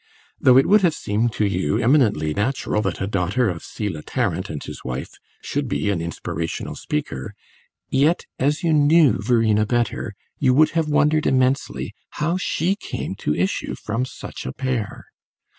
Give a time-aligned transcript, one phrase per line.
[0.39, 4.49] Though it would have seemed to you eminently natural that a daughter of Selah Tarrant
[4.49, 5.11] and his wife
[5.43, 7.35] should be an inspirational speaker,
[7.91, 13.35] yet, as you knew Verena better, you would have wondered immensely how she came to
[13.35, 15.05] issue from such a pair.